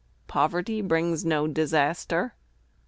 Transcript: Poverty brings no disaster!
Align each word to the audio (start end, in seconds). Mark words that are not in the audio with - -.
Poverty 0.25 0.81
brings 0.81 1.23
no 1.25 1.45
disaster! 1.45 2.33